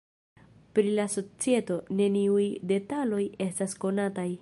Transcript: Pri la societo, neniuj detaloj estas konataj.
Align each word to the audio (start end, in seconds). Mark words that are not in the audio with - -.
Pri 0.77 0.93
la 0.99 1.05
societo, 1.17 1.79
neniuj 2.01 2.49
detaloj 2.73 3.25
estas 3.49 3.81
konataj. 3.87 4.31